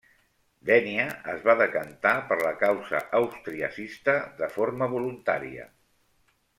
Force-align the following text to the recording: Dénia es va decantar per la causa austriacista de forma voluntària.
Dénia 0.69 1.03
es 1.33 1.43
va 1.49 1.53
decantar 1.59 2.15
per 2.31 2.39
la 2.41 2.55
causa 2.65 3.05
austriacista 3.21 4.19
de 4.43 4.53
forma 4.59 4.93
voluntària. 4.99 5.73